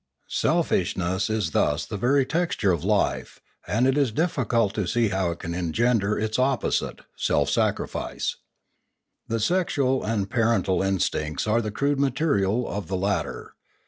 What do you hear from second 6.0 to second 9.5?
its opposite, self sacrifice. The